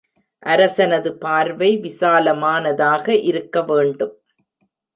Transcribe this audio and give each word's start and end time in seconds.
அரசனது 0.43 1.11
பார்வை 1.15 1.69
விசாலமானதாக 1.77 3.07
இருக்க 3.23 3.61
வேண்டும். 3.61 4.15